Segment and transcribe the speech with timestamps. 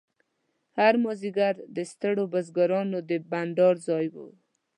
[0.79, 4.15] هر مازیګر د ستړو بزګرانو د بنډار ځای و.